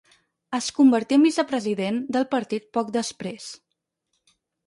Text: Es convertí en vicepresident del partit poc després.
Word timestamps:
Es 0.57 0.69
convertí 0.77 1.17
en 1.17 1.25
vicepresident 1.25 2.01
del 2.17 2.25
partit 2.33 2.67
poc 2.79 2.91
després. 2.97 3.53